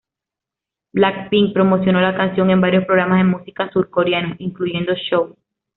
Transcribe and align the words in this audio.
Black 0.93 1.29
Pink 1.29 1.53
promocionó 1.53 2.01
la 2.01 2.15
canción 2.17 2.49
en 2.49 2.59
varios 2.59 2.85
programas 2.85 3.19
de 3.19 3.25
música 3.37 3.69
surcoreanos, 3.71 4.35
incluyendo 4.39 4.95
"Show! 4.95 5.37